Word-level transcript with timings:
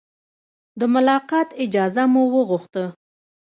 د 0.79 0.81
ملاقات 0.95 1.49
اجازه 1.63 2.03
مو 2.13 2.23
وغوښته. 2.33 2.85